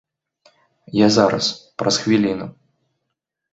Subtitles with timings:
[0.99, 1.51] Я зараз,
[1.83, 2.51] праз хвіліну.